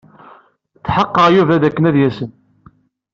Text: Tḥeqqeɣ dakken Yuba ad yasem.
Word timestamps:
Tḥeqqeɣ 0.85 1.27
dakken 1.31 1.33
Yuba 1.37 1.87
ad 1.89 1.95
yasem. 2.01 2.31